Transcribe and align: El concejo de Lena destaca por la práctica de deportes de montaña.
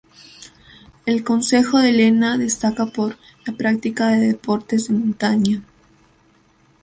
El 1.05 1.23
concejo 1.23 1.77
de 1.77 1.91
Lena 1.91 2.35
destaca 2.39 2.87
por 2.87 3.17
la 3.45 3.53
práctica 3.53 4.07
de 4.07 4.29
deportes 4.29 4.87
de 4.87 4.95
montaña. 4.95 5.61